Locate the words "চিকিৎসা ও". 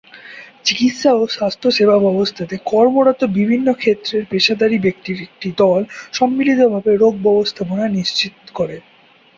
0.65-1.31